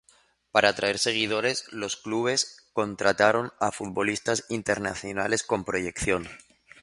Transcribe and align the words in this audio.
Para 0.51 0.69
atraer 0.69 0.97
seguidores, 0.97 1.71
los 1.71 1.95
clubes 1.95 2.65
contrataron 2.73 3.53
a 3.59 3.71
futbolistas 3.71 4.45
internacionales 4.49 5.43
con 5.43 5.63
proyección. 5.63 6.27